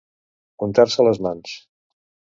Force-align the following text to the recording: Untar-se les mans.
Untar-se 0.67 1.05
les 1.09 1.21
mans. 1.29 1.55